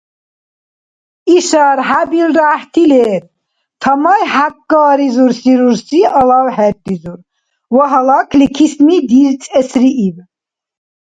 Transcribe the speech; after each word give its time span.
Ишар 1.35 1.77
хӀябилра 1.87 2.43
гӀяхӀти 2.49 2.83
лер…– 2.91 3.23
тамай 3.81 4.23
хӀяккаризурси 4.33 5.51
рурси 5.59 5.99
алав 6.19 6.47
хӀерризур 6.55 7.19
ва 7.75 7.85
гьалакли 7.91 8.47
кисми 8.55 8.97
дирцӀесрииб. 9.09 10.15